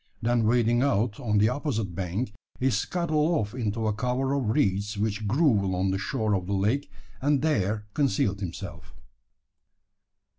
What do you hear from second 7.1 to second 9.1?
and there concealed himself.